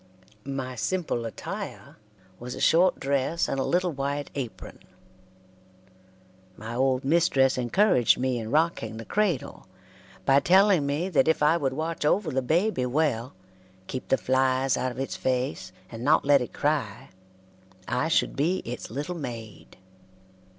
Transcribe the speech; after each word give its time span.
My 0.47 0.73
simple 0.73 1.25
attire 1.27 1.97
was 2.39 2.55
a 2.55 2.59
short 2.59 2.99
dress 2.99 3.47
and 3.47 3.59
a 3.59 3.63
little 3.63 3.91
white 3.91 4.31
apron. 4.33 4.79
My 6.57 6.73
old 6.73 7.05
mistress 7.05 7.55
encouraged 7.55 8.17
me 8.17 8.39
in 8.39 8.49
rocking 8.49 8.97
the 8.97 9.05
cradle, 9.05 9.67
by 10.25 10.39
telling 10.39 10.87
me 10.87 11.07
that 11.09 11.27
if 11.27 11.43
I 11.43 11.55
would 11.55 11.73
watch 11.73 12.03
over 12.03 12.31
the 12.31 12.41
baby 12.41 12.87
well, 12.87 13.35
keep 13.85 14.07
the 14.07 14.17
flies 14.17 14.75
out 14.75 14.91
of 14.91 14.97
its 14.97 15.15
face, 15.15 15.71
and 15.91 16.03
not 16.03 16.25
let 16.25 16.41
it 16.41 16.51
cry, 16.51 17.09
I 17.87 18.07
should 18.07 18.35
be 18.35 18.63
its 18.65 18.89
little 18.89 19.13
maid. 19.15 19.77